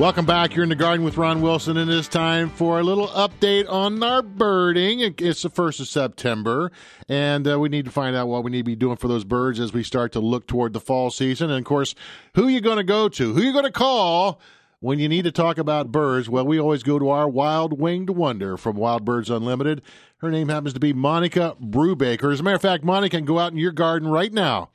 Welcome 0.00 0.24
back. 0.24 0.54
You're 0.54 0.62
in 0.62 0.70
the 0.70 0.76
garden 0.76 1.04
with 1.04 1.18
Ron 1.18 1.42
Wilson, 1.42 1.76
and 1.76 1.90
it's 1.90 2.08
time 2.08 2.48
for 2.48 2.80
a 2.80 2.82
little 2.82 3.08
update 3.08 3.70
on 3.70 4.02
our 4.02 4.22
birding. 4.22 5.00
It's 5.18 5.42
the 5.42 5.50
first 5.50 5.78
of 5.78 5.88
September, 5.88 6.72
and 7.06 7.46
uh, 7.46 7.60
we 7.60 7.68
need 7.68 7.84
to 7.84 7.90
find 7.90 8.16
out 8.16 8.26
what 8.26 8.42
we 8.42 8.50
need 8.50 8.60
to 8.60 8.64
be 8.64 8.76
doing 8.76 8.96
for 8.96 9.08
those 9.08 9.24
birds 9.24 9.60
as 9.60 9.74
we 9.74 9.82
start 9.82 10.12
to 10.12 10.20
look 10.20 10.46
toward 10.46 10.72
the 10.72 10.80
fall 10.80 11.10
season. 11.10 11.50
And 11.50 11.58
of 11.58 11.66
course, 11.66 11.94
who 12.34 12.46
are 12.46 12.50
you 12.50 12.62
going 12.62 12.78
to 12.78 12.82
go 12.82 13.10
to? 13.10 13.34
Who 13.34 13.42
are 13.42 13.44
you 13.44 13.52
going 13.52 13.66
to 13.66 13.70
call? 13.70 14.40
When 14.78 14.98
you 14.98 15.06
need 15.06 15.24
to 15.24 15.32
talk 15.32 15.58
about 15.58 15.92
birds, 15.92 16.30
well, 16.30 16.46
we 16.46 16.58
always 16.58 16.82
go 16.82 16.98
to 16.98 17.10
our 17.10 17.28
wild 17.28 17.78
winged 17.78 18.08
wonder 18.08 18.56
from 18.56 18.76
Wild 18.76 19.04
Birds 19.04 19.28
Unlimited. 19.28 19.82
Her 20.22 20.30
name 20.30 20.48
happens 20.48 20.72
to 20.72 20.80
be 20.80 20.94
Monica 20.94 21.56
Brubaker. 21.62 22.32
As 22.32 22.40
a 22.40 22.42
matter 22.42 22.56
of 22.56 22.62
fact, 22.62 22.84
Monica 22.84 23.18
can 23.18 23.26
go 23.26 23.38
out 23.38 23.52
in 23.52 23.58
your 23.58 23.72
garden 23.72 24.08
right 24.08 24.32
now 24.32 24.70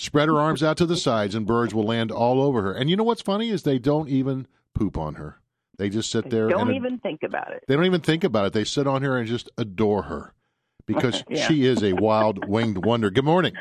spread 0.00 0.28
her 0.28 0.38
arms 0.40 0.62
out 0.62 0.78
to 0.78 0.86
the 0.86 0.96
sides, 0.96 1.34
and 1.34 1.46
birds 1.46 1.74
will 1.74 1.84
land 1.84 2.10
all 2.10 2.40
over 2.42 2.62
her. 2.62 2.72
And 2.72 2.88
you 2.88 2.96
know 2.96 3.04
what's 3.04 3.20
funny 3.20 3.50
is 3.50 3.62
they 3.62 3.78
don't 3.78 4.08
even 4.08 4.46
poop 4.74 4.96
on 4.96 5.16
her. 5.16 5.40
They 5.76 5.90
just 5.90 6.10
sit 6.10 6.30
there. 6.30 6.46
They 6.46 6.52
don't 6.54 6.68
and 6.68 6.76
even 6.76 6.98
think 6.98 7.22
about 7.22 7.52
it. 7.52 7.64
They 7.68 7.76
don't 7.76 7.84
even 7.84 8.00
think 8.00 8.24
about 8.24 8.46
it. 8.46 8.52
They 8.54 8.64
sit 8.64 8.86
on 8.86 9.02
her 9.02 9.18
and 9.18 9.28
just 9.28 9.50
adore 9.58 10.04
her 10.04 10.32
because 10.86 11.22
Yeah. 11.30 11.46
she 11.46 11.66
is 11.66 11.82
a 11.82 11.92
wild 11.92 12.48
winged 12.48 12.84
wonder. 12.84 13.10
Good 13.10 13.24
morning. 13.24 13.52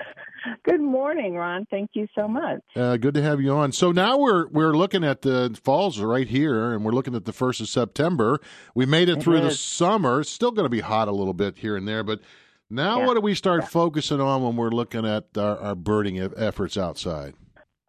Good 0.64 0.80
morning, 0.81 1.36
Ron. 1.36 1.66
Thank 1.70 1.92
you 1.94 2.08
so 2.16 2.26
much. 2.28 2.62
Uh, 2.74 2.96
good 2.96 3.14
to 3.16 3.22
have 3.22 3.42
you 3.42 3.52
on. 3.52 3.74
So 3.74 3.92
now 3.92 4.18
we're 4.18 4.48
we're 4.48 4.76
looking 4.78 5.03
at 5.03 5.22
the 5.22 5.58
falls 5.62 6.00
right 6.00 6.28
here, 6.28 6.74
and 6.74 6.86
we're 6.86 6.94
looking 6.94 7.16
at 7.16 7.26
the 7.26 7.34
first 7.34 7.59
of 7.59 7.68
September. 7.68 8.40
We 8.74 8.86
made 8.86 9.09
it, 9.09 9.18
It 9.18 9.24
through 9.24 9.42
the 9.42 9.52
summer. 9.52 10.22
It's 10.22 10.30
still 10.30 10.52
going 10.52 10.64
to 10.66 10.70
be 10.70 10.80
hot 10.80 11.09
a 11.09 11.12
little 11.12 11.34
bit 11.34 11.58
here 11.58 11.76
and 11.76 11.86
there, 11.86 12.03
but 12.03 12.22
now 12.70 13.00
Yeah. 13.00 13.06
what 13.08 13.16
do 13.16 13.22
we 13.22 13.36
start 13.36 13.67
focusing 13.67 14.22
on 14.22 14.44
when 14.44 14.56
we're 14.56 14.70
looking 14.70 15.06
at 15.06 15.25
our, 15.38 15.58
our 15.59 15.75
birding 15.75 16.17
efforts 16.20 16.78
outside? 16.78 17.34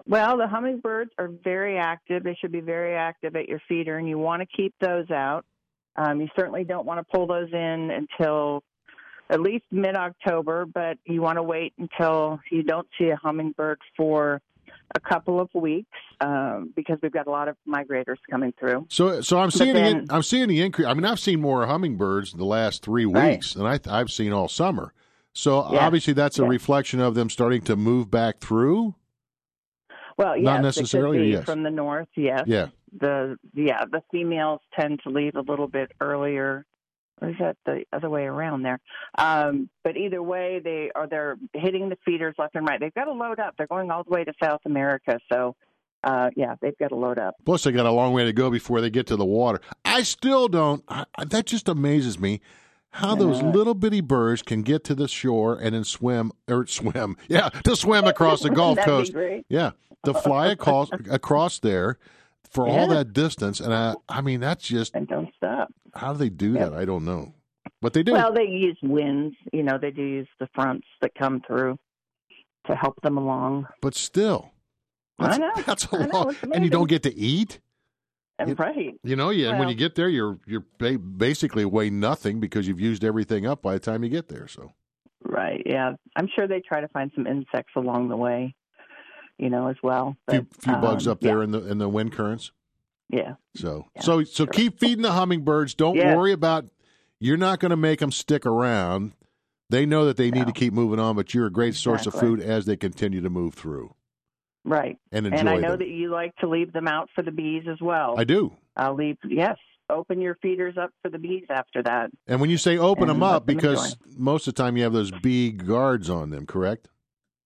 Well, 0.07 0.39
the 0.39 0.49
hummingbirds 0.49 1.13
are 1.19 1.29
very 1.29 1.79
active. 1.79 2.25
They 2.25 2.35
should 2.35 2.53
be 2.53 2.61
very 2.61 2.95
active 2.97 3.37
at 3.37 3.49
your 3.49 3.61
feeder, 3.69 3.99
and 3.99 4.09
you 4.09 4.19
want 4.19 4.41
to 4.43 4.47
keep 4.47 4.75
those 4.81 5.11
out. 5.11 5.45
Um, 5.97 6.21
you 6.21 6.29
certainly 6.37 6.65
don't 6.65 6.87
want 6.87 6.99
to 6.99 7.05
pull 7.17 7.27
those 7.27 7.53
in 7.53 7.91
until 7.91 8.63
at 9.29 9.41
least 9.41 9.65
mid 9.71 9.95
October, 9.97 10.67
but 10.67 10.99
you 11.05 11.21
want 11.23 11.37
to 11.37 11.43
wait 11.43 11.75
until 11.79 12.41
you 12.51 12.63
don't 12.63 12.89
see 12.99 13.11
a 13.11 13.17
hummingbird 13.17 13.79
for 13.97 14.41
a 14.95 15.01
couple 15.01 15.41
of 15.41 15.49
weeks 15.55 15.89
um, 16.21 16.73
because 16.75 16.99
we've 17.03 17.13
got 17.13 17.27
a 17.27 17.31
lot 17.31 17.49
of 17.49 17.57
migrators 17.69 18.17
coming 18.31 18.53
through. 18.59 18.87
So, 18.91 19.21
so 19.21 19.39
I'm 19.39 19.51
seeing 19.51 19.75
the, 19.75 20.07
I'm 20.11 20.23
seeing 20.23 20.49
the 20.49 20.61
increase. 20.63 20.87
I 20.89 20.95
mean, 20.95 21.05
I've 21.05 21.21
seen 21.21 21.41
more 21.41 21.67
hummingbirds 21.67 22.33
the 22.33 22.45
last 22.45 22.83
three 22.83 23.05
Right. 23.07 23.33
weeks 23.33 23.55
than 23.55 23.67
I, 23.67 23.79
I've 23.89 24.11
seen 24.11 24.33
all 24.33 24.49
summer. 24.49 24.93
So 25.33 25.73
Yeah. 25.73 25.87
obviously, 25.87 26.13
that's 26.15 26.39
a 26.39 26.43
Yeah. 26.43 26.49
reflection 26.49 27.01
of 27.01 27.15
them 27.15 27.31
starting 27.31 27.63
to 27.63 27.77
move 27.77 28.11
back 28.11 28.41
through. 28.41 28.95
Well, 30.19 30.37
yes, 30.37 30.45
Not 30.45 30.63
necessarily, 30.63 31.31
yes. 31.31 31.45
from 31.45 31.63
the 31.63 31.71
north. 31.71 32.09
Yes, 32.17 32.43
Yeah. 32.47 32.67
the 32.99 33.37
yeah 33.55 33.85
the 33.91 34.03
females 34.11 34.61
tend 34.79 35.01
to 35.05 35.09
leave 35.11 35.37
a 35.37 35.41
little 35.41 35.69
bit 35.69 35.93
earlier 36.01 36.67
or 37.21 37.31
is 37.31 37.37
that 37.39 37.57
the 37.67 37.85
other 37.93 38.09
way 38.11 38.25
around 38.25 38.63
there 38.63 38.79
um 39.19 39.69
but 39.85 39.97
either 39.97 40.23
way 40.23 40.61
they 40.63 40.91
are 40.95 41.07
they're 41.07 41.37
hitting 41.55 41.89
the 41.89 41.97
feeders 42.05 42.35
left 42.39 42.55
and 42.55 42.67
right 42.67 42.81
they've 42.81 42.95
got 42.95 43.05
to 43.05 43.13
load 43.13 43.39
up 43.39 43.55
they're 43.57 43.67
going 43.67 43.91
all 43.91 44.05
the 44.05 44.11
way 44.11 44.25
to 44.25 44.33
south 44.43 44.61
america 44.65 45.19
so 45.33 45.55
uh 46.05 46.31
yeah 46.37 46.55
they've 46.63 46.79
got 46.79 46.89
to 46.89 46.97
load 46.97 47.19
up 47.19 47.35
Plus, 47.45 47.65
they 47.65 47.73
got 47.73 47.87
a 47.87 47.91
long 47.93 48.13
way 48.13 48.25
to 48.25 48.33
go 48.33 48.51
before 48.51 48.81
they 48.81 48.91
get 48.91 49.07
to 49.09 49.17
the 49.17 49.25
water. 49.25 49.61
I 49.85 50.03
still 50.03 50.49
don't. 50.49 50.83
I, 50.89 51.05
that 51.27 51.47
just 51.47 51.69
amazes 51.69 52.19
me 52.19 52.41
how 52.93 53.15
those 53.15 53.43
little 53.43 53.75
bitty 53.75 54.01
birds 54.01 54.43
can 54.43 54.63
get 54.63 54.83
to 54.85 54.95
the 54.95 55.07
shore 55.09 55.57
and 55.57 55.75
then 55.75 55.85
swim 55.85 56.33
or 56.49 56.67
swim. 56.67 57.17
Yeah, 57.29 57.51
to 57.65 57.77
swim 57.77 58.05
across 58.07 58.43
the 58.43 58.51
Gulf 58.61 58.79
Coast. 58.79 59.13
Yeah, 59.49 59.73
to 60.05 60.15
fly 60.15 60.49
across 60.49 60.91
across 61.11 61.59
there 61.59 61.99
for 62.49 62.67
all 62.69 62.89
that 62.89 63.13
distance. 63.13 63.61
And 63.61 63.73
I, 63.75 63.95
I 64.09 64.21
mean, 64.21 64.41
that's 64.41 64.67
just 64.67 64.95
and 64.95 65.07
don't 65.09 65.29
stop 65.37 65.69
how 65.95 66.13
do 66.13 66.19
they 66.19 66.29
do 66.31 66.53
that? 66.55 66.73
I 66.73 66.85
don't 66.85 67.05
know, 67.05 67.35
but 67.83 67.93
they 67.93 68.03
do. 68.03 68.13
well 68.13 68.33
they 68.33 68.45
use 68.47 68.79
winds 68.83 69.35
you 69.53 69.63
know 69.63 69.77
they 69.79 69.91
do 69.91 70.03
use 70.03 70.29
the 70.39 70.49
fronts 70.55 70.87
that 71.01 71.13
come 71.15 71.43
through 71.47 71.79
to 72.67 72.75
help 72.77 73.01
them 73.03 73.17
along 73.17 73.67
but 73.81 73.95
still, 73.95 74.51
that's, 75.19 75.35
I 75.35 75.39
know. 75.39 75.53
that's 75.67 75.85
a 75.87 75.97
lot, 75.97 76.37
and 76.53 76.65
you 76.65 76.71
don't 76.71 76.89
get 76.89 77.03
to 77.05 77.15
eat. 77.15 77.59
and 78.39 78.51
You- 78.51 78.55
right 78.55 78.95
You 79.03 79.17
know, 79.17 79.31
yeah. 79.31 79.51
and 79.51 79.59
when 79.59 79.69
you 79.69 79.75
get 79.75 79.95
there, 79.97 80.09
you're 80.09 80.39
you're 80.47 80.65
ba- 80.79 80.99
basically 80.99 81.65
weigh 81.65 81.91
nothing 81.91 82.39
because 82.41 82.67
you've 82.69 82.81
used 82.81 83.03
everything 83.05 83.47
up 83.47 83.63
by 83.63 83.75
the 83.75 83.81
time 83.81 84.03
you 84.05 84.11
get 84.11 84.29
there. 84.29 84.47
So 84.49 84.73
Right. 85.23 85.63
Yeah. 85.67 85.93
I'm 86.17 86.29
sure 86.35 86.47
they 86.49 86.61
try 86.61 86.81
to 86.81 86.89
find 86.89 87.11
some 87.15 87.27
insects 87.27 87.73
along 87.77 88.09
the 88.09 88.17
way, 88.17 88.55
you 89.41 89.51
know, 89.51 89.69
as 89.69 89.77
well. 89.83 90.17
a 90.29 90.33
few, 90.33 90.47
few 90.61 90.73
bugs 90.77 91.07
um, 91.07 91.13
up 91.13 91.21
there 91.21 91.43
in 91.43 91.51
the 91.51 91.67
in 91.67 91.79
the 91.79 91.89
wind 91.89 92.13
currents. 92.13 92.53
Yeah. 93.09 93.35
So 93.57 93.87
Yeah, 93.97 94.03
so 94.03 94.23
so 94.25 94.45
sure. 94.45 94.53
keep 94.53 94.79
feeding 94.79 95.03
the 95.03 95.13
hummingbirds. 95.13 95.75
Don't 95.75 95.97
Yeah. 95.97 96.15
worry 96.17 96.33
about. 96.33 96.67
You're 97.19 97.37
not 97.37 97.61
going 97.61 97.71
to 97.71 97.77
make 97.77 97.99
them 98.01 98.13
stick 98.13 98.47
around. 98.47 99.13
They 99.69 99.85
know 99.85 100.05
that 100.07 100.17
they 100.17 100.31
need 100.31 100.41
No. 100.41 100.45
to 100.47 100.53
keep 100.53 100.73
moving 100.73 100.99
on, 100.99 101.17
but 101.17 101.35
you're 101.35 101.47
a 101.47 101.51
great 101.53 101.75
source 101.75 102.07
of 102.07 102.15
food 102.15 102.41
as 102.41 102.65
they 102.67 102.77
continue 102.77 103.21
to 103.21 103.29
move 103.31 103.55
through 103.55 103.95
Right. 104.65 104.99
and 105.13 105.27
enjoy 105.27 105.39
And 105.39 105.49
I 105.49 105.57
know 105.59 105.71
them. 105.71 105.79
that 105.81 105.89
you 105.89 106.11
like 106.11 106.35
to 106.37 106.49
leave 106.49 106.73
them 106.73 106.89
out 106.89 107.09
for 107.15 107.23
the 107.23 107.31
bees 107.31 107.65
as 107.71 107.81
well. 107.81 108.15
I 108.19 108.25
do. 108.25 108.53
I'll 108.77 108.95
leave. 108.95 109.19
Yes. 109.29 109.59
Open 109.91 110.21
your 110.21 110.37
feeders 110.37 110.77
up 110.79 110.93
for 111.03 111.09
the 111.11 111.19
bees 111.19 111.45
after 111.51 111.83
that. 111.83 112.11
And 112.27 112.41
when 112.41 112.49
you 112.49 112.57
say 112.57 112.79
open 112.79 113.09
them 113.09 113.23
up, 113.23 113.45
them 113.47 113.57
because 113.57 113.97
most 114.17 114.47
of 114.49 114.55
the 114.55 114.63
time 114.63 114.77
you 114.77 114.85
have 114.85 114.93
those 114.93 115.11
bee 115.11 115.51
guards 115.51 116.09
on 116.09 116.31
them, 116.31 116.47
correct? 116.47 116.89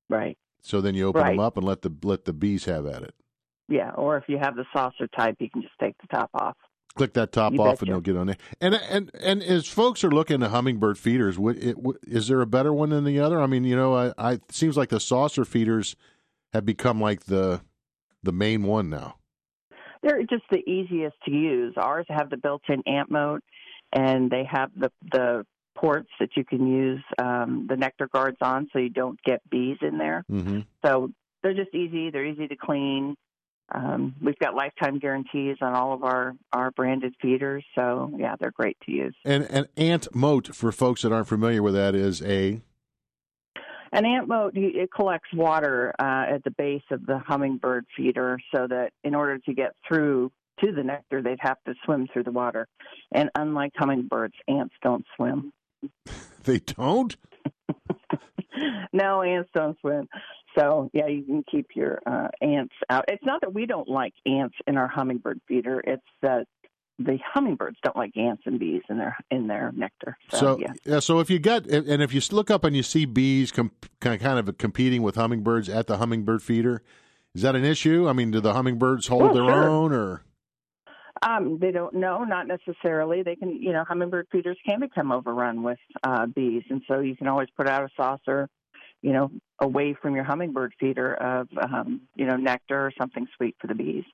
Right. 0.08 0.36
So 0.64 0.80
then 0.80 0.94
you 0.94 1.06
open 1.06 1.22
them 1.26 1.38
up 1.40 1.56
and 1.56 1.64
let 1.66 1.82
the 1.82 1.92
let 2.02 2.24
the 2.24 2.32
bees 2.32 2.64
have 2.64 2.86
at 2.86 3.02
it. 3.02 3.14
Yeah. 3.68 3.90
Or 3.90 4.16
if 4.16 4.24
you 4.28 4.38
have 4.38 4.56
the 4.56 4.64
saucer 4.74 5.06
type, 5.08 5.36
you 5.38 5.48
can 5.50 5.62
just 5.62 5.74
take 5.80 5.94
the 6.00 6.06
top 6.08 6.30
off. 6.34 6.56
click 6.96 7.12
that 7.14 7.32
top 7.32 7.52
You 7.52 7.60
off 7.60 7.80
betcha. 7.80 7.84
and 7.84 7.92
they'll 7.92 8.00
get 8.00 8.16
on 8.16 8.26
there. 8.28 8.36
And 8.60 8.74
and 8.74 9.10
and 9.20 9.42
as 9.42 9.66
folks 9.66 10.02
are 10.04 10.10
looking 10.10 10.42
at 10.42 10.50
hummingbird 10.50 10.96
feeders, 10.98 11.38
would 11.38 11.62
it, 11.62 11.78
would- 11.78 11.98
is 12.06 12.28
there 12.28 12.40
a 12.40 12.46
better 12.46 12.72
one 12.72 12.90
than 12.90 13.04
the 13.04 13.20
other? 13.20 13.40
I 13.40 13.46
mean, 13.46 13.64
you 13.64 13.76
know, 13.76 13.94
I, 13.94 14.12
I 14.16 14.32
it 14.34 14.52
seems 14.52 14.76
like 14.76 14.88
the 14.88 15.00
saucer 15.00 15.44
feeders 15.44 15.96
have 16.54 16.64
become 16.64 17.00
like 17.00 17.24
the 17.24 17.60
the 18.22 18.32
main 18.32 18.62
one 18.62 18.88
now. 18.88 19.16
They're 20.02 20.22
just 20.22 20.44
the 20.50 20.58
easiest 20.68 21.16
to 21.26 21.30
use. 21.30 21.74
Ours 21.76 22.06
have 22.08 22.28
the 22.30 22.36
built-in 22.36 22.82
ant 22.86 23.10
moat, 23.10 23.42
and 23.92 24.30
they 24.30 24.44
have 24.50 24.70
the 24.76 24.90
the 25.12 25.46
ports 25.74 26.10
that 26.20 26.30
you 26.36 26.44
can 26.44 26.66
use 26.66 27.02
um, 27.18 27.66
the 27.68 27.76
nectar 27.76 28.08
guards 28.12 28.38
on, 28.40 28.68
so 28.72 28.78
you 28.78 28.90
don't 28.90 29.20
get 29.24 29.40
bees 29.50 29.78
in 29.82 29.98
there. 29.98 30.24
Mm-hmm. 30.30 30.60
So 30.84 31.10
they're 31.42 31.54
just 31.54 31.74
easy. 31.74 32.10
They're 32.10 32.26
easy 32.26 32.48
to 32.48 32.56
clean. 32.56 33.16
Um, 33.74 34.14
we've 34.20 34.38
got 34.38 34.54
lifetime 34.54 34.98
guarantees 34.98 35.56
on 35.62 35.72
all 35.74 35.94
of 35.94 36.04
our 36.04 36.34
our 36.52 36.70
branded 36.70 37.14
feeders, 37.20 37.64
so 37.74 38.10
yeah, 38.16 38.36
they're 38.38 38.50
great 38.50 38.76
to 38.84 38.92
use. 38.92 39.14
And 39.24 39.44
an 39.44 39.66
ant 39.76 40.14
moat 40.14 40.54
for 40.54 40.70
folks 40.70 41.02
that 41.02 41.12
aren't 41.12 41.28
familiar 41.28 41.62
with 41.62 41.74
that 41.74 41.94
is 41.94 42.22
a 42.22 42.60
An 43.92 44.04
ant 44.04 44.28
moat 44.28 44.52
it 44.56 44.90
collects 44.92 45.32
water 45.32 45.94
uh, 45.98 46.34
at 46.34 46.44
the 46.44 46.50
base 46.50 46.82
of 46.90 47.06
the 47.06 47.18
hummingbird 47.18 47.86
feeder, 47.96 48.38
so 48.54 48.66
that 48.66 48.90
in 49.02 49.14
order 49.14 49.38
to 49.38 49.54
get 49.54 49.72
through 49.86 50.30
to 50.60 50.72
the 50.72 50.82
nectar, 50.82 51.22
they'd 51.22 51.38
have 51.40 51.58
to 51.66 51.74
swim 51.84 52.06
through 52.12 52.24
the 52.24 52.32
water. 52.32 52.66
And 53.12 53.30
unlike 53.34 53.72
hummingbirds, 53.76 54.34
ants 54.46 54.74
don't 54.82 55.04
swim. 55.16 55.52
they 56.44 56.58
don't. 56.58 57.16
no, 58.92 59.22
ants 59.22 59.50
don't 59.54 59.78
swim. 59.80 60.08
So 60.58 60.90
yeah, 60.92 61.08
you 61.08 61.24
can 61.24 61.44
keep 61.50 61.68
your 61.74 62.00
uh, 62.06 62.28
ants 62.40 62.74
out. 62.88 63.04
It's 63.08 63.24
not 63.24 63.40
that 63.40 63.52
we 63.52 63.66
don't 63.66 63.88
like 63.88 64.14
ants 64.24 64.54
in 64.66 64.76
our 64.76 64.86
hummingbird 64.88 65.40
feeder. 65.48 65.80
It's 65.84 66.02
that 66.22 66.46
the 67.00 67.18
hummingbirds 67.34 67.76
don't 67.82 67.96
like 67.96 68.16
ants 68.16 68.42
and 68.46 68.60
bees 68.60 68.82
in 68.88 68.98
their 68.98 69.16
in 69.30 69.48
their 69.48 69.72
nectar. 69.74 70.16
So, 70.30 70.38
So 70.38 70.58
yeah. 70.60 70.72
yeah, 70.84 71.00
so 71.00 71.18
if 71.18 71.28
you 71.28 71.40
get 71.40 71.66
and 71.66 72.02
if 72.02 72.14
you 72.14 72.20
look 72.30 72.50
up 72.52 72.62
and 72.62 72.76
you 72.76 72.84
see 72.84 73.04
bees 73.04 73.50
com- 73.50 73.72
kind 74.00 74.22
of 74.38 74.56
competing 74.58 75.02
with 75.02 75.16
hummingbirds 75.16 75.68
at 75.68 75.88
the 75.88 75.96
hummingbird 75.96 76.40
feeder, 76.42 76.82
is 77.34 77.42
that 77.42 77.56
an 77.56 77.64
issue? 77.64 78.08
I 78.08 78.12
mean, 78.12 78.30
do 78.30 78.40
the 78.40 78.52
hummingbirds 78.52 79.08
hold 79.08 79.22
Oh, 79.30 79.34
their 79.34 79.44
sure. 79.44 79.68
own 79.68 79.92
or? 79.92 80.22
Um, 81.22 81.58
they 81.60 81.70
don't 81.70 81.94
know, 81.94 82.24
not 82.24 82.46
necessarily. 82.48 83.22
They 83.22 83.36
can, 83.36 83.62
you 83.62 83.72
know, 83.72 83.84
hummingbird 83.84 84.26
feeders 84.32 84.58
can 84.66 84.80
become 84.80 85.12
overrun 85.12 85.62
with 85.62 85.78
uh, 86.02 86.26
bees, 86.26 86.64
and 86.70 86.82
so 86.88 87.00
you 87.00 87.16
can 87.16 87.28
always 87.28 87.48
put 87.56 87.68
out 87.68 87.84
a 87.84 87.88
saucer, 87.96 88.48
you 89.00 89.12
know, 89.12 89.30
away 89.60 89.94
from 90.00 90.14
your 90.16 90.24
hummingbird 90.24 90.74
feeder 90.80 91.14
of, 91.14 91.48
um, 91.62 92.00
you 92.16 92.26
know, 92.26 92.36
nectar 92.36 92.86
or 92.86 92.92
something 92.98 93.26
sweet 93.36 93.54
for 93.60 93.68
the 93.68 93.74
bees. 93.74 94.04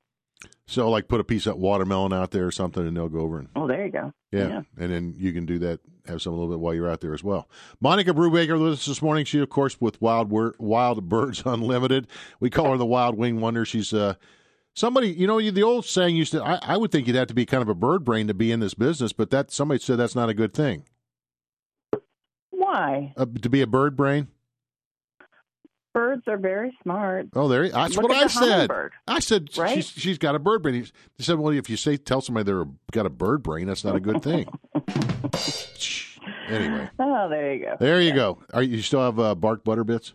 So, 0.67 0.89
like, 0.91 1.09
put 1.09 1.21
a 1.21 1.25
piece 1.25 1.47
of 1.47 1.57
watermelon 1.57 2.13
out 2.13 2.31
there 2.31 2.47
or 2.47 2.51
something, 2.53 2.87
and 2.87 2.97
they'll 2.97 3.09
go 3.09 3.21
over 3.21 3.39
and 3.39 3.49
Oh, 3.57 3.67
there 3.67 3.85
you 3.85 3.93
go. 3.93 4.13
yeah, 4.31 4.63
and 4.79 4.91
then 4.93 5.15
you 5.19 5.33
can 5.33 5.45
do 5.47 5.59
that. 5.61 5.81
Have 6.07 6.23
some 6.23 6.33
a 6.33 6.37
little 6.37 6.51
bit 6.51 6.61
while 6.61 6.75
you're 6.75 6.89
out 6.91 7.01
there 7.01 7.13
as 7.15 7.23
well. 7.23 7.49
Monica 7.81 8.13
Brubaker 8.13 8.59
with 8.61 8.73
us 8.75 8.87
this 8.87 9.03
morning. 9.03 9.25
She, 9.25 9.39
of 9.41 9.49
course, 9.51 9.81
with 9.81 10.01
Wild 10.01 10.31
Wor- 10.31 10.55
Wild 10.59 11.09
Birds 11.09 11.43
Unlimited. 11.47 12.07
We 12.41 12.51
call 12.51 12.71
her 12.73 12.77
the 12.79 12.87
Wild 12.87 13.17
Wing 13.17 13.41
Wonder. 13.41 13.65
She's 13.67 13.93
uh, 13.93 14.15
somebody. 14.81 15.09
You 15.09 15.27
know, 15.27 15.41
the 15.41 15.63
old 15.63 15.85
saying 15.85 16.17
used 16.17 16.33
to. 16.33 16.43
I, 16.43 16.59
I 16.63 16.77
would 16.77 16.91
think 16.91 17.07
you'd 17.07 17.17
have 17.17 17.29
to 17.29 17.35
be 17.35 17.47
kind 17.47 17.63
of 17.63 17.69
a 17.69 17.75
bird 17.75 18.05
brain 18.05 18.27
to 18.27 18.35
be 18.35 18.51
in 18.51 18.61
this 18.61 18.75
business, 18.75 19.13
but 19.13 19.31
that 19.31 19.51
somebody 19.53 19.79
said 19.81 19.99
that's 19.99 20.17
not 20.17 20.29
a 20.29 20.35
good 20.35 20.55
thing. 20.55 20.85
Why? 22.51 23.13
Uh, 23.17 23.27
to 23.43 23.49
be 23.49 23.63
a 23.63 23.67
bird 23.67 23.97
brain. 23.97 24.29
Birds 25.93 26.23
are 26.29 26.37
very 26.37 26.77
smart. 26.83 27.27
Oh, 27.35 27.49
there. 27.49 27.69
That's 27.69 27.97
Look 27.97 28.09
what 28.09 28.17
I 28.17 28.29
said. 28.29 28.71
I 29.09 29.19
said 29.19 29.49
right? 29.59 29.75
she's 29.75 29.89
she's 29.91 30.19
got 30.19 30.37
a 30.37 30.39
bird 30.39 30.63
brain. 30.63 30.75
He 31.17 31.23
said, 31.23 31.39
"Well, 31.39 31.53
if 31.53 31.69
you 31.69 31.77
say 31.77 31.97
tell 31.97 32.21
somebody 32.21 32.45
they're 32.45 32.65
got 32.93 33.07
a 33.07 33.11
bird 33.11 33.43
brain, 33.43 33.67
that's 33.67 33.85
not 33.85 33.97
a 33.97 34.01
good 34.01 34.23
thing." 34.23 34.47
anyway, 36.49 36.89
Oh, 36.99 37.29
there 37.29 37.55
you 37.55 37.65
go. 37.65 37.77
there 37.81 38.01
you 38.01 38.15
go. 38.15 38.39
Are 38.55 38.63
you, 38.63 38.77
you 38.77 38.83
still 38.83 39.01
have 39.01 39.19
uh, 39.19 39.35
bark 39.35 39.65
butter 39.65 39.83
bits? 39.83 40.15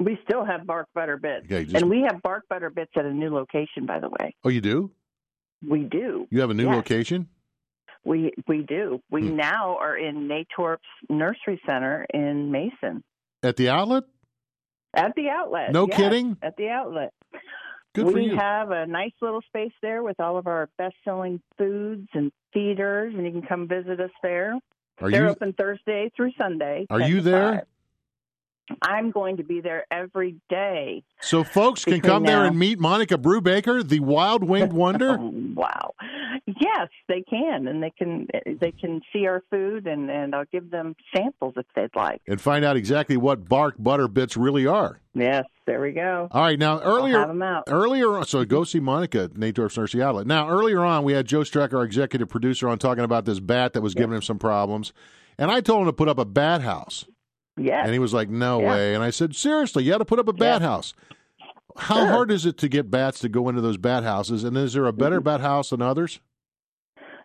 We 0.00 0.18
still 0.22 0.44
have 0.44 0.64
bark 0.66 0.86
butter 0.94 1.16
bits, 1.16 1.46
Okay, 1.46 1.64
just- 1.64 1.76
and 1.76 1.90
we 1.90 2.02
have 2.02 2.22
bark 2.22 2.44
butter 2.48 2.70
bits 2.70 2.92
at 2.96 3.04
a 3.04 3.12
new 3.12 3.30
location. 3.34 3.84
By 3.86 3.98
the 3.98 4.08
way, 4.08 4.34
Oh, 4.44 4.48
you 4.48 4.60
do. 4.60 4.90
we 5.66 5.84
do. 5.84 6.26
You 6.30 6.40
have 6.40 6.50
a 6.50 6.54
new 6.54 6.66
Yes. 6.66 6.76
location. 6.76 7.28
We 8.04 8.32
we 8.46 8.62
do. 8.62 9.00
We 9.10 9.28
Hmm. 9.28 9.36
now 9.36 9.76
are 9.78 9.96
in 9.96 10.28
Natorp's 10.28 10.82
Nursery 11.10 11.60
Center 11.66 12.06
in 12.14 12.50
Mason 12.52 13.02
At 13.42 13.56
the 13.56 13.68
outlet? 13.70 14.04
at 14.94 15.14
the 15.16 15.28
outlet. 15.30 15.72
No 15.72 15.86
yes, 15.88 15.96
kidding? 15.96 16.36
At 16.42 16.56
the 16.56 16.68
outlet. 16.70 17.12
Good 17.94 18.06
we 18.06 18.12
for 18.12 18.18
you. 18.20 18.36
have 18.36 18.70
a 18.70 18.86
nice 18.86 19.12
little 19.20 19.42
space 19.42 19.72
there 19.82 20.02
with 20.04 20.20
all 20.20 20.38
of 20.38 20.46
our 20.46 20.68
best-selling 20.78 21.40
foods 21.56 22.08
and 22.14 22.30
feeders, 22.52 23.14
and 23.14 23.24
you 23.26 23.32
can 23.32 23.42
come 23.42 23.66
visit 23.66 24.00
us 24.00 24.10
there. 24.22 24.54
Are 25.00 25.10
They're 25.10 25.24
you 25.24 25.30
open 25.30 25.52
Thursday 25.54 26.10
through 26.16 26.32
Sunday. 26.38 26.86
Are 26.90 27.00
you 27.00 27.20
there? 27.20 27.66
5. 28.68 28.78
I'm 28.82 29.10
going 29.10 29.36
to 29.38 29.42
be 29.42 29.60
there 29.60 29.86
every 29.90 30.36
day. 30.48 31.02
so 31.20 31.42
folks 31.44 31.84
can 31.84 32.00
come 32.00 32.24
there 32.24 32.44
and 32.44 32.58
meet 32.58 32.78
Monica 32.78 33.16
Brubaker, 33.18 33.86
the 33.86 34.00
wild 34.00 34.44
winged 34.44 34.72
wonder? 34.84 35.16
Oh, 35.18 35.32
wow. 35.54 35.94
Yes, 36.46 36.88
they 37.08 37.22
can, 37.22 37.66
and 37.68 37.82
they 37.82 37.90
can 37.90 38.26
they 38.60 38.70
can 38.72 39.00
see 39.12 39.26
our 39.26 39.42
food, 39.50 39.86
and 39.86 40.10
and 40.10 40.34
I'll 40.34 40.44
give 40.50 40.70
them 40.70 40.94
samples 41.14 41.54
if 41.56 41.66
they'd 41.74 41.94
like. 41.94 42.22
and 42.26 42.40
find 42.40 42.64
out 42.64 42.76
exactly 42.76 43.16
what 43.16 43.48
bark 43.48 43.74
butter 43.78 44.08
bits 44.08 44.36
really 44.36 44.66
are. 44.66 45.00
Yes, 45.14 45.44
there 45.66 45.80
we 45.80 45.92
go. 45.92 46.28
All 46.30 46.42
right, 46.42 46.58
now 46.58 46.80
earlier 46.80 47.18
have 47.18 47.30
'em 47.30 47.42
out. 47.42 47.64
earlier 47.68 48.16
on, 48.16 48.24
so 48.24 48.44
go 48.44 48.64
see 48.64 48.80
Monica 48.80 49.24
at 49.24 49.32
Natorp's 49.32 49.76
Nursery 49.76 50.02
Outlet. 50.02 50.26
Now 50.26 50.48
earlier 50.48 50.82
on, 50.84 51.04
we 51.04 51.12
had 51.12 51.26
Joe 51.26 51.40
Streck, 51.40 51.74
our 51.74 51.82
executive 51.84 52.28
producer, 52.28 52.68
on 52.68 52.78
talking 52.78 53.04
about 53.04 53.24
this 53.24 53.40
bat 53.40 53.72
that 53.74 53.82
was 53.82 53.94
giving 53.94 54.14
him 54.14 54.22
some 54.22 54.38
problems, 54.38 54.92
and 55.38 55.50
I 55.50 55.60
told 55.60 55.80
him 55.82 55.86
to 55.86 55.92
put 55.92 56.08
up 56.08 56.18
a 56.18 56.24
bat 56.24 56.62
house, 56.62 57.04
Yes. 57.58 57.82
and 57.84 57.92
he 57.92 57.98
was 57.98 58.12
like, 58.14 58.28
"No 58.28 58.60
Yeah. 58.60 58.70
way," 58.70 58.94
and 58.94 59.02
I 59.02 59.10
said, 59.10 59.34
"Seriously, 59.34 59.84
you 59.84 59.92
got 59.92 59.98
to 59.98 60.04
put 60.04 60.18
up 60.18 60.28
a 60.28 60.32
bat 60.32 60.60
Yeah. 60.62 60.68
house." 60.68 60.94
How 61.76 61.96
Sure. 61.96 62.06
hard 62.06 62.30
is 62.32 62.44
it 62.46 62.56
to 62.58 62.68
get 62.68 62.90
bats 62.90 63.20
to 63.20 63.28
go 63.28 63.48
into 63.48 63.60
those 63.60 63.76
bat 63.76 64.02
houses? 64.02 64.42
And 64.44 64.56
is 64.56 64.72
there 64.72 64.86
a 64.86 64.90
Mm-hmm. 64.92 64.98
better 65.00 65.20
bat 65.20 65.40
house 65.40 65.70
than 65.70 65.80
others? 65.82 66.18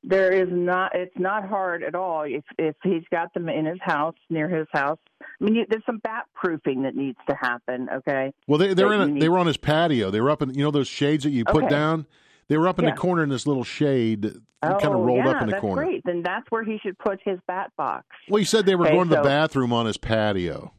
There 0.06 0.32
is 0.34 0.50
not. 0.52 0.92
It's 0.94 1.18
not 1.18 1.48
hard 1.48 1.82
at 1.82 1.96
all. 1.96 2.24
If 2.24 2.44
if 2.58 2.76
he's 2.84 3.04
got 3.10 3.34
them 3.34 3.48
in 3.48 3.66
his 3.66 3.80
house, 3.82 4.16
near 4.30 4.50
his 4.50 4.68
house. 4.74 5.00
I 5.22 5.26
mean, 5.44 5.56
you, 5.56 5.66
there's 5.70 5.86
some 5.86 6.00
bat 6.00 6.26
proofing 6.36 6.84
that 6.84 6.94
needs 6.94 7.18
to 7.30 7.36
happen. 7.40 7.88
Okay. 7.90 8.34
Well, 8.46 8.58
they 8.60 8.74
they 8.74 8.84
were 8.84 8.98
That 8.98 9.04
in 9.08 9.18
a, 9.18 9.20
they 9.22 9.30
were 9.30 9.40
on 9.40 9.48
his 9.48 9.56
patio. 9.56 10.12
They 10.12 10.20
were 10.20 10.30
up 10.30 10.42
in 10.42 10.54
you 10.54 10.64
know 10.64 10.72
those 10.72 10.90
shades 10.90 11.24
that 11.24 11.30
you 11.30 11.46
put 11.46 11.64
Okay. 11.64 11.70
down. 11.70 12.06
They 12.48 12.58
were 12.58 12.68
up 12.68 12.80
in 12.80 12.86
Yeah. 12.86 12.92
the 12.92 12.98
corner 12.98 13.24
in 13.24 13.30
this 13.30 13.48
little 13.48 13.64
shade, 13.64 14.26
Oh, 14.62 14.78
kind 14.80 14.86
of 14.94 15.02
rolled 15.02 15.26
yeah, 15.26 15.32
up 15.32 15.42
in 15.42 15.48
the 15.48 15.52
that's 15.54 15.62
corner. 15.62 15.84
great. 15.84 16.04
Then 16.06 16.22
that's 16.24 16.50
where 16.50 16.64
he 16.64 16.78
should 16.80 16.98
put 16.98 17.20
his 17.24 17.40
bat 17.48 17.72
box. 17.78 18.06
Well, 18.30 18.40
he 18.40 18.46
said 18.46 18.66
they 18.66 18.76
were 18.76 18.86
Okay, 18.86 18.96
going 18.96 19.10
to 19.10 19.16
the 19.16 19.22
bathroom 19.22 19.74
on 19.74 19.86
his 19.86 19.98
patio. 19.98 20.72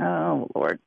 Oh 0.00 0.48
Lord, 0.54 0.80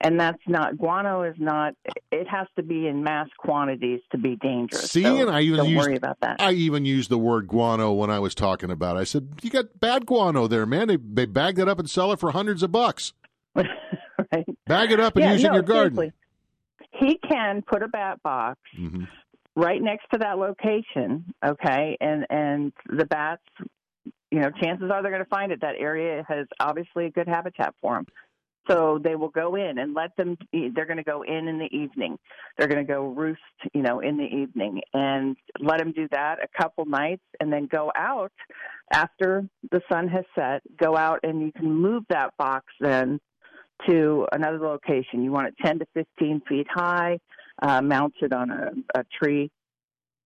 and 0.00 0.20
that's 0.20 0.38
not 0.46 0.76
guano. 0.78 1.22
Is 1.22 1.34
not. 1.38 1.74
It 2.12 2.28
has 2.28 2.46
to 2.56 2.62
be 2.62 2.86
in 2.86 3.02
mass 3.02 3.28
quantities 3.38 4.00
to 4.12 4.18
be 4.18 4.36
dangerous. 4.36 4.90
See, 4.90 5.02
so 5.02 5.20
and 5.20 5.30
I 5.30 5.40
even 5.40 5.56
don't 5.58 5.68
used 5.70 5.86
worry 5.86 5.96
about 5.96 6.20
that. 6.20 6.36
I 6.40 6.52
even 6.52 6.84
used 6.84 7.10
the 7.10 7.18
word 7.18 7.48
guano 7.48 7.92
when 7.92 8.10
I 8.10 8.18
was 8.20 8.34
talking 8.34 8.70
about. 8.70 8.96
it. 8.96 9.00
I 9.00 9.04
said, 9.04 9.28
"You 9.42 9.50
got 9.50 9.80
bad 9.80 10.06
guano 10.06 10.46
there, 10.46 10.66
man. 10.66 10.86
They 10.88 10.96
they 10.96 11.24
bag 11.26 11.56
that 11.56 11.68
up 11.68 11.78
and 11.80 11.90
sell 11.90 12.12
it 12.12 12.20
for 12.20 12.30
hundreds 12.30 12.62
of 12.62 12.70
bucks. 12.70 13.12
right? 13.56 13.66
Bag 14.66 14.92
it 14.92 15.00
up 15.00 15.16
and 15.16 15.24
yeah, 15.24 15.32
use 15.32 15.42
it 15.42 15.46
no, 15.48 15.50
in 15.50 15.54
your 15.54 15.62
garden." 15.64 15.96
seriously. 15.96 16.12
He 16.92 17.18
can 17.28 17.62
put 17.62 17.82
a 17.82 17.88
bat 17.88 18.22
box 18.22 18.58
hmm 18.76 19.04
right 19.56 19.80
next 19.80 20.06
to 20.12 20.18
that 20.18 20.38
location, 20.38 21.32
okay, 21.44 21.96
and 22.00 22.26
and 22.30 22.72
the 22.86 23.06
bats, 23.06 23.42
you 24.30 24.40
know, 24.40 24.50
chances 24.62 24.90
are 24.90 25.02
they're 25.02 25.12
going 25.12 25.24
to 25.24 25.28
find 25.28 25.52
it. 25.52 25.60
That 25.60 25.76
area 25.78 26.24
has 26.28 26.46
obviously 26.60 27.06
a 27.06 27.10
good 27.10 27.28
habitat 27.28 27.74
for 27.80 27.94
them. 27.94 28.06
So 28.68 29.00
they 29.02 29.16
will 29.16 29.30
go 29.30 29.56
in 29.56 29.78
and 29.78 29.94
let 29.94 30.14
them. 30.16 30.36
They're 30.52 30.86
going 30.86 30.98
to 30.98 31.02
go 31.02 31.22
in 31.22 31.48
in 31.48 31.58
the 31.58 31.68
evening. 31.76 32.18
They're 32.56 32.68
going 32.68 32.84
to 32.86 32.92
go 32.92 33.06
roost, 33.06 33.40
you 33.74 33.82
know, 33.82 34.00
in 34.00 34.16
the 34.16 34.24
evening, 34.24 34.82
and 34.92 35.36
let 35.58 35.78
them 35.78 35.92
do 35.92 36.06
that 36.12 36.38
a 36.42 36.62
couple 36.62 36.84
nights, 36.84 37.24
and 37.40 37.52
then 37.52 37.66
go 37.66 37.90
out 37.96 38.32
after 38.92 39.48
the 39.70 39.80
sun 39.90 40.08
has 40.08 40.24
set. 40.34 40.62
Go 40.76 40.96
out 40.96 41.20
and 41.22 41.40
you 41.40 41.52
can 41.52 41.72
move 41.72 42.04
that 42.10 42.36
box 42.38 42.66
then 42.80 43.18
to 43.88 44.26
another 44.32 44.58
location. 44.58 45.24
You 45.24 45.32
want 45.32 45.48
it 45.48 45.54
10 45.64 45.80
to 45.80 45.86
15 45.94 46.42
feet 46.48 46.66
high, 46.72 47.18
uh, 47.60 47.82
mounted 47.82 48.32
on 48.32 48.50
a, 48.50 48.70
a 48.98 49.04
tree 49.22 49.50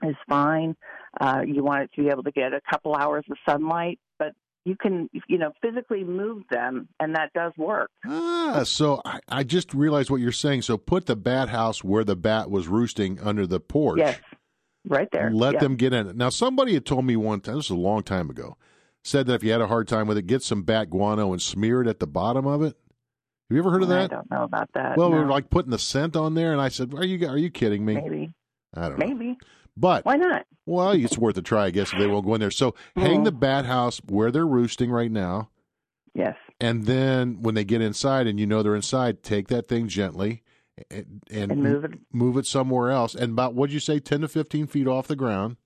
is 0.03 0.17
fine. 0.29 0.77
Uh, 1.21 1.43
you 1.47 1.63
want 1.63 1.83
it 1.83 1.91
to 1.95 2.03
be 2.03 2.09
able 2.09 2.23
to 2.23 2.33
get 2.33 2.53
a 2.53 2.61
couple 2.71 2.95
hours 2.95 3.25
of 3.31 3.37
sunlight, 3.49 3.99
but 4.19 4.33
you 4.65 4.77
can, 4.77 5.09
you 5.29 5.39
know, 5.39 5.53
physically 5.63 6.05
move 6.05 6.43
them, 6.51 6.89
and 6.99 7.15
that 7.15 7.33
does 7.35 7.53
work. 7.57 7.91
Ah, 8.07 8.63
so 8.65 9.01
I, 9.05 9.21
I 9.29 9.45
just 9.45 9.75
realized 9.75 10.11
what 10.11 10.21
you're 10.21 10.33
saying. 10.33 10.63
So 10.63 10.77
put 10.77 11.07
the 11.07 11.17
bat 11.17 11.49
house 11.51 11.85
where 11.85 12.05
the 12.05 12.17
bat 12.17 12.51
was 12.51 12.67
roosting 12.67 13.21
under 13.21 13.47
the 13.47 13.61
porch. 13.61 13.99
Yes, 13.99 14.19
right 14.89 15.09
there. 15.13 15.31
Let 15.33 15.61
them 15.61 15.77
get 15.77 15.93
in 15.93 16.09
it. 16.09 16.17
Now, 16.17 16.31
somebody 16.31 16.75
had 16.75 16.87
told 16.87 17.05
me 17.05 17.17
one 17.17 17.41
time, 17.41 17.57
this 17.57 17.71
was 17.71 17.79
a 17.79 17.81
long 17.81 18.03
time 18.03 18.31
ago, 18.31 18.57
said 19.03 19.27
that 19.27 19.35
if 19.35 19.45
you 19.45 19.53
had 19.53 19.61
a 19.61 19.67
hard 19.67 19.87
time 19.87 20.07
with 20.07 20.17
it, 20.17 20.27
get 20.27 20.43
some 20.43 20.63
bat 20.63 20.91
guano 20.91 21.33
and 21.33 21.43
smear 21.43 21.83
it 21.83 21.89
at 21.89 22.01
the 22.01 22.07
bottom 22.07 22.47
of 22.47 22.63
it. 22.63 22.77
Have 23.51 23.57
you 23.57 23.59
ever 23.61 23.71
heard 23.71 23.83
of 23.83 23.89
that? 23.89 24.05
I 24.13 24.15
don't 24.15 24.31
know 24.31 24.43
about 24.45 24.71
that. 24.75 24.97
Well, 24.97 25.11
we 25.11 25.17
no. 25.17 25.23
were 25.25 25.31
like 25.31 25.51
putting 25.51 25.71
the 25.71 25.79
scent 25.79 26.17
on 26.17 26.35
there, 26.35 26.53
and 26.53 26.61
I 26.61 26.69
said, 26.69 26.95
"Are 26.95 27.05
you 27.05 27.27
are 27.29 27.37
you 27.39 27.51
kidding 27.51 27.85
me?" 27.85 27.95
maybe, 27.95 28.35
I 28.75 28.89
don't 28.89 28.99
know. 28.99 29.07
maybe. 29.07 29.37
But 29.77 30.05
Why 30.07 30.17
not? 30.17 30.47
well, 30.67 30.93
it's 30.93 31.19
worth 31.19 31.37
a 31.37 31.43
try, 31.43 31.67
I 31.67 31.71
guess, 31.71 31.93
if 31.93 31.99
they 31.99 32.07
won't 32.07 32.25
go 32.25 32.35
in 32.35 32.41
there. 32.41 32.51
So 32.51 32.75
hang 32.97 33.21
Mhm. 33.21 33.25
the 33.25 33.33
bat 33.33 33.67
house 33.67 34.01
where 34.09 34.31
they're 34.31 34.47
roosting 34.47 34.91
right 34.91 35.11
now, 35.11 35.51
Yes. 36.15 36.37
and 36.61 36.85
then 36.85 37.43
when 37.43 37.55
they 37.55 37.65
get 37.65 37.81
inside 37.83 38.27
and 38.29 38.39
you 38.41 38.47
know 38.47 38.63
they're 38.63 38.77
inside, 38.77 39.23
take 39.23 39.49
that 39.49 39.67
thing 39.67 39.89
gently 39.89 40.43
and, 40.91 41.23
and, 41.31 41.53
And 41.53 41.63
move 41.63 41.85
it. 41.85 41.93
move 42.13 42.37
it 42.39 42.47
somewhere 42.47 42.91
else. 42.93 43.15
And 43.15 43.33
about 43.33 43.55
what'd 43.55 43.75
you 43.75 43.81
say, 43.81 43.99
ten 43.99 44.21
to 44.23 44.29
fifteen 44.29 44.67
feet 44.67 44.87
off 44.87 45.07
the 45.09 45.17
ground. 45.17 45.57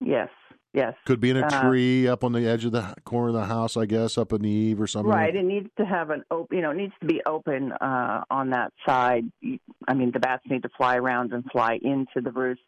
Yes. 0.00 0.28
Yes. 0.72 0.94
Could 1.04 1.20
be 1.20 1.30
in 1.30 1.36
a 1.36 1.46
Uh, 1.46 1.62
tree 1.62 2.06
up 2.06 2.22
on 2.22 2.32
the 2.32 2.46
edge 2.46 2.64
of 2.64 2.72
the 2.72 2.94
corner 3.04 3.28
of 3.28 3.34
the 3.34 3.46
house, 3.46 3.76
I 3.76 3.86
guess, 3.86 4.16
up 4.16 4.32
in 4.32 4.42
the 4.42 4.48
eave 4.48 4.80
or 4.80 4.86
something. 4.86 5.10
Right. 5.10 5.34
It 5.34 5.44
needs 5.44 5.68
to 5.78 5.84
have 5.84 6.10
an 6.10 6.22
open, 6.30 6.56
you 6.56 6.62
know, 6.62 6.70
it 6.70 6.76
needs 6.76 6.94
to 7.00 7.06
be 7.06 7.20
open 7.26 7.72
uh, 7.72 8.22
on 8.30 8.50
that 8.50 8.72
side. 8.86 9.24
I 9.88 9.94
mean, 9.94 10.12
the 10.12 10.20
bats 10.20 10.44
need 10.48 10.62
to 10.62 10.68
fly 10.76 10.96
around 10.96 11.32
and 11.32 11.44
fly 11.50 11.78
into 11.82 12.20
the 12.22 12.30
roost. 12.30 12.60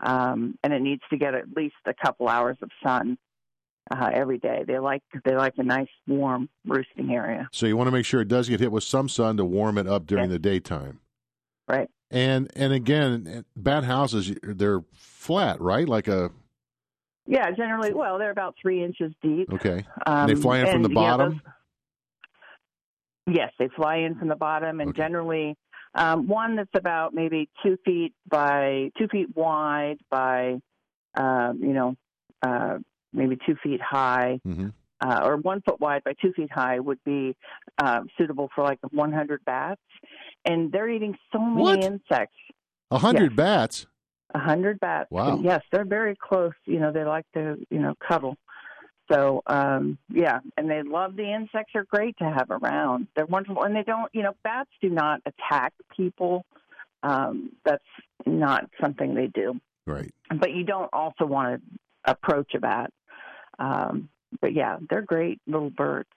Um, 0.00 0.58
and 0.62 0.72
it 0.72 0.80
needs 0.80 1.02
to 1.10 1.16
get 1.16 1.34
at 1.34 1.54
least 1.54 1.76
a 1.86 1.94
couple 1.94 2.28
hours 2.28 2.56
of 2.62 2.70
sun 2.82 3.18
uh, 3.90 4.10
every 4.12 4.38
day. 4.38 4.64
They 4.66 4.78
like 4.78 5.02
they 5.24 5.34
like 5.34 5.54
a 5.56 5.62
nice 5.62 5.88
warm 6.06 6.48
roosting 6.66 7.10
area. 7.10 7.48
So 7.52 7.66
you 7.66 7.76
want 7.76 7.86
to 7.88 7.92
make 7.92 8.04
sure 8.04 8.20
it 8.20 8.28
does 8.28 8.48
get 8.48 8.60
hit 8.60 8.72
with 8.72 8.84
some 8.84 9.08
sun 9.08 9.36
to 9.38 9.44
warm 9.44 9.78
it 9.78 9.86
up 9.86 10.06
during 10.06 10.28
the 10.28 10.38
daytime. 10.38 11.00
Right. 11.68 11.88
And 12.10 12.50
and 12.54 12.72
again, 12.72 13.44
bat 13.56 13.84
houses 13.84 14.34
they're 14.42 14.82
flat, 14.94 15.60
right? 15.60 15.88
Like 15.88 16.08
a 16.08 16.30
Yeah, 17.26 17.50
generally, 17.52 17.92
well, 17.92 18.18
they're 18.18 18.30
about 18.30 18.54
three 18.60 18.82
inches 18.84 19.12
deep. 19.22 19.52
okay. 19.52 19.84
Um, 20.06 20.26
they 20.28 20.34
fly 20.34 20.58
in 20.58 20.66
from 20.66 20.76
and, 20.76 20.84
the 20.84 20.88
yeah, 20.90 20.94
bottom. 20.94 21.42
those- 23.26 23.34
yes, 23.36 23.52
they 23.58 23.68
fly 23.76 23.96
in 23.96 24.14
from 24.18 24.28
the 24.28 24.36
bottom, 24.36 24.80
and 24.80 24.90
Okay. 24.90 24.96
generally, 25.02 25.56
um, 25.94 26.28
one 26.28 26.56
that's 26.56 26.74
about 26.74 27.14
maybe 27.14 27.48
two 27.62 27.76
feet 27.84 28.14
by 28.28 28.90
two 28.98 29.08
feet 29.08 29.34
wide 29.36 29.98
by 30.10 30.60
um, 31.18 31.58
you 31.62 31.72
know, 31.72 31.96
uh, 32.42 32.78
maybe 33.14 33.38
two 33.46 33.56
feet 33.62 33.80
high. 33.80 34.38
hmm 34.44 34.68
uh, 35.02 35.20
or 35.24 35.36
one 35.36 35.60
foot 35.60 35.78
wide 35.78 36.02
by 36.04 36.14
two 36.22 36.32
feet 36.32 36.50
high 36.50 36.80
would 36.80 36.98
be 37.04 37.36
uh, 37.76 38.00
suitable 38.16 38.48
for 38.54 38.64
like 38.64 38.78
100 38.92 39.44
bats. 39.44 39.80
And 40.46 40.72
they're 40.72 40.88
eating 40.88 41.14
so 41.32 41.38
many 41.38 41.62
What? 41.64 41.84
insects. 41.84 42.36
A 42.90 42.96
hundred 42.98 43.32
Yes. 43.32 43.36
bats. 43.36 43.86
100 44.36 44.80
bats. 44.80 45.10
Wow. 45.10 45.40
Yes, 45.42 45.62
they're 45.72 45.84
very 45.84 46.16
close. 46.16 46.52
You 46.64 46.80
know, 46.80 46.92
they 46.92 47.04
like 47.04 47.26
to, 47.34 47.56
you 47.70 47.78
know, 47.78 47.94
cuddle. 48.06 48.36
So, 49.10 49.42
um, 49.46 49.98
yeah, 50.08 50.40
and 50.56 50.68
they 50.68 50.82
love 50.82 51.14
the 51.16 51.32
insects. 51.32 51.74
Are 51.74 51.84
great 51.84 52.16
to 52.18 52.24
have 52.24 52.50
around. 52.50 53.06
They're 53.14 53.26
wonderful, 53.26 53.62
and 53.62 53.74
they 53.74 53.84
don't. 53.84 54.12
You 54.12 54.22
know, 54.24 54.34
bats 54.42 54.70
do 54.82 54.88
not 54.90 55.20
attack 55.26 55.74
people. 55.96 56.44
Um, 57.02 57.52
that's 57.64 57.84
not 58.24 58.64
something 58.80 59.14
they 59.14 59.28
do. 59.28 59.60
Right. 59.86 60.12
But 60.40 60.52
you 60.52 60.64
don't 60.64 60.90
also 60.92 61.24
want 61.24 61.62
to 61.62 62.10
approach 62.10 62.54
a 62.54 62.60
bat. 62.60 62.92
Um, 63.58 64.08
but 64.40 64.54
yeah, 64.54 64.78
they're 64.90 65.02
great 65.02 65.40
little 65.46 65.70
birds. 65.70 66.08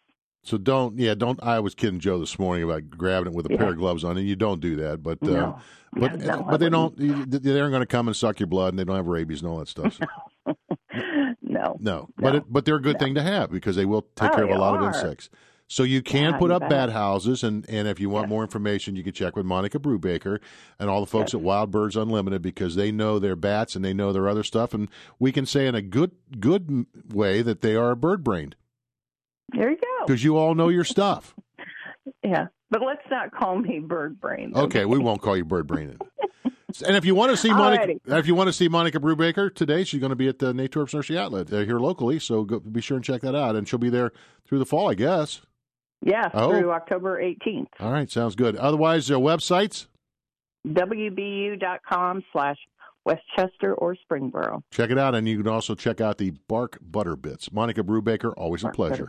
So 0.44 0.58
don't, 0.58 0.98
yeah, 0.98 1.16
don't. 1.16 1.42
I 1.44 1.60
was 1.60 1.76
kidding 1.76 2.00
Joe 2.00 2.18
this 2.20 2.40
morning 2.40 2.64
about 2.64 2.90
grabbing 2.90 3.34
it 3.34 3.36
with 3.36 3.46
a 3.46 3.50
pair 3.50 3.70
of 3.70 3.78
gloves 3.78 4.04
on, 4.04 4.18
and 4.18 4.28
you 4.28 4.36
don't 4.36 4.62
do 4.62 4.76
that. 4.78 5.04
But 5.04 5.28
uh, 5.28 5.54
but 5.94 6.18
No, 6.18 6.44
but 6.44 6.60
they 6.60 6.70
don't. 6.70 6.96
They 6.98 7.60
aren't 7.60 7.72
going 7.72 7.82
to 7.82 7.86
come 7.86 8.08
and 8.08 8.16
suck 8.16 8.40
your 8.40 8.48
blood, 8.48 8.70
and 8.70 8.80
they 8.80 8.86
don't 8.86 8.96
have 8.96 9.08
rabies 9.08 9.42
and 9.42 9.50
all 9.52 9.60
that 9.60 9.68
stuff. 9.68 9.94
So, 9.94 10.56
no. 11.42 11.76
no, 11.80 12.08
but 12.18 12.36
it, 12.36 12.44
but 12.52 12.66
they're 12.66 12.78
a 12.78 12.82
good 12.82 13.00
No. 13.00 13.06
thing 13.06 13.16
to 13.16 13.22
have 13.22 13.52
because 13.52 13.76
they 13.76 13.86
will 13.86 14.04
take 14.16 14.32
Oh, 14.32 14.36
care 14.36 14.44
of 14.46 14.50
a 14.52 14.56
lot 14.56 14.76
of 14.76 14.82
insects. 14.82 15.30
So 15.72 15.84
you 15.84 16.02
can 16.02 16.32
Yeah, 16.34 16.40
put 16.40 16.50
you 16.50 16.56
up 16.56 16.62
bet. 16.62 16.70
bat 16.70 16.90
houses, 16.92 17.44
and, 17.44 17.64
and 17.70 17.88
if 17.88 18.00
you 18.00 18.10
want 18.10 18.26
Yes. 18.26 18.30
more 18.30 18.42
information, 18.42 18.96
you 18.96 19.04
can 19.04 19.14
check 19.14 19.36
with 19.36 19.46
Monica 19.46 19.78
Brubaker 19.78 20.40
and 20.80 20.90
all 20.90 21.00
the 21.02 21.06
folks 21.06 21.32
Yes. 21.34 21.36
at 21.36 21.42
Wild 21.42 21.70
Birds 21.70 21.96
Unlimited 21.96 22.42
because 22.42 22.76
they 22.76 22.92
know 22.92 23.20
their 23.20 23.36
bats 23.36 23.76
and 23.76 23.86
they 23.86 23.94
know 23.94 24.12
their 24.12 24.28
other 24.28 24.44
stuff, 24.44 24.74
and 24.74 24.90
we 25.20 25.32
can 25.32 25.46
say 25.46 25.68
in 25.68 25.76
a 25.76 25.82
good 25.84 26.12
good 26.40 26.88
way 27.14 27.44
that 27.44 27.62
they 27.62 27.76
are 27.76 27.94
bird 27.96 28.24
brained 28.24 28.56
There 29.54 29.70
you 29.70 29.78
go. 29.78 29.99
Because 30.10 30.24
you 30.24 30.38
all 30.38 30.56
know 30.56 30.70
your 30.70 30.84
stuff. 30.84 31.36
Yeah, 32.24 32.48
but 32.72 32.82
let's 32.82 33.04
not 33.12 33.32
call 33.32 33.60
me 33.60 33.78
bird 33.80 34.20
brain. 34.20 34.52
Okay, 34.56 34.84
we 34.84 34.98
won't 34.98 35.22
call 35.22 35.38
you 35.38 35.46
bird 35.46 35.68
brain. 35.68 35.98
And 36.86 36.96
if 36.96 37.04
you 37.04 37.14
want 37.16 37.32
to 37.32 37.38
see 37.38 37.52
Monica, 37.52 37.88
Alrighty. 37.88 38.20
if 38.20 38.28
you 38.28 38.36
want 38.36 38.48
to 38.48 38.54
see 38.54 38.68
Monica 38.68 39.00
Brubaker 39.00 39.54
today, 39.54 39.84
she's 39.84 40.00
going 40.00 40.12
to 40.12 40.16
be 40.16 40.28
at 40.28 40.38
the 40.40 40.54
Natorp's 40.54 40.94
Nursery 40.94 41.18
Outlet 41.18 41.52
uh, 41.52 41.60
here 41.62 41.80
locally. 41.80 42.20
So 42.20 42.44
go, 42.44 42.60
be 42.60 42.80
sure 42.82 42.96
and 42.96 43.04
check 43.04 43.22
that 43.22 43.36
out, 43.36 43.56
and 43.56 43.68
she'll 43.68 43.80
be 43.80 43.90
there 43.90 44.12
through 44.48 44.60
the 44.60 44.66
fall, 44.68 44.90
I 44.90 44.94
guess. 44.94 45.42
Yeah, 46.04 46.30
Oh. 46.34 46.50
through 46.52 46.72
October 46.72 47.20
18th. 47.22 47.68
All 47.80 47.92
right, 47.92 48.10
sounds 48.10 48.36
good. 48.36 48.56
Otherwise, 48.56 49.08
their 49.08 49.18
websites. 49.18 49.88
WBU.com 50.68 52.24
slash 52.32 52.58
Westchester 53.06 53.74
or 53.76 53.96
Springboro. 54.10 54.62
Check 54.72 54.92
it 54.92 54.98
out, 55.00 55.16
and 55.16 55.28
you 55.28 55.38
can 55.38 55.48
also 55.48 55.74
check 55.76 56.02
out 56.02 56.18
the 56.20 56.32
Bark 56.48 56.78
Butter 56.82 57.16
Bits. 57.16 57.52
Monica 57.52 57.84
Brubaker, 57.84 58.34
always 58.38 58.62
a 58.64 58.68
Mark 58.68 58.76
pleasure. 58.76 59.08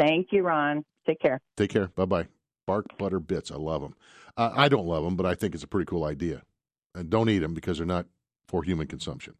Butterbit. 0.00 0.06
Thank 0.06 0.32
you, 0.32 0.42
Ron. 0.42 0.84
Take 1.06 1.20
care. 1.20 1.40
Take 1.56 1.70
care. 1.70 1.88
Bye 1.88 2.04
bye. 2.04 2.26
Bark 2.66 2.86
Butter 2.98 3.20
Bits. 3.20 3.50
I 3.50 3.56
love 3.56 3.82
them. 3.82 3.94
Uh, 4.36 4.50
I 4.54 4.68
don't 4.68 4.86
love 4.86 5.04
them, 5.04 5.16
but 5.16 5.26
I 5.26 5.34
think 5.34 5.54
it's 5.54 5.64
a 5.64 5.68
pretty 5.68 5.86
cool 5.86 6.04
idea. 6.04 6.42
And 6.94 7.10
don't 7.10 7.28
eat 7.28 7.38
them 7.38 7.54
because 7.54 7.78
they're 7.78 7.86
not 7.86 8.06
for 8.46 8.62
human 8.62 8.86
consumption. 8.86 9.34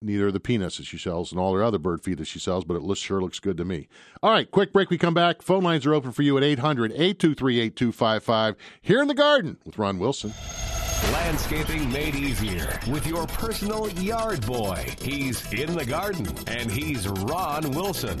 Neither 0.00 0.28
are 0.28 0.32
the 0.32 0.40
peanuts 0.40 0.78
that 0.78 0.86
she 0.86 0.98
sells 0.98 1.30
and 1.30 1.40
all 1.40 1.54
her 1.54 1.62
other 1.62 1.78
bird 1.78 2.02
feed 2.02 2.18
that 2.18 2.26
she 2.26 2.40
sells, 2.40 2.64
but 2.64 2.74
it 2.74 2.82
looks, 2.82 3.00
sure 3.00 3.20
looks 3.20 3.38
good 3.38 3.56
to 3.56 3.64
me. 3.64 3.86
All 4.20 4.32
right, 4.32 4.50
quick 4.50 4.72
break. 4.72 4.90
We 4.90 4.98
come 4.98 5.14
back. 5.14 5.42
Phone 5.42 5.62
lines 5.62 5.86
are 5.86 5.94
open 5.94 6.10
for 6.10 6.22
you 6.22 6.36
at 6.36 6.42
800 6.42 6.90
823 6.92 7.60
8255 7.60 8.56
here 8.80 9.00
in 9.00 9.06
the 9.06 9.14
garden 9.14 9.58
with 9.64 9.78
Ron 9.78 10.00
Wilson. 10.00 10.32
Landscaping 11.12 11.90
made 11.92 12.14
easier 12.14 12.80
with 12.88 13.06
your 13.06 13.26
personal 13.28 13.88
yard 13.90 14.44
boy. 14.44 14.86
He's 15.00 15.52
in 15.52 15.74
the 15.74 15.84
garden 15.84 16.26
and 16.46 16.70
he's 16.70 17.08
Ron 17.08 17.70
Wilson. 17.72 18.20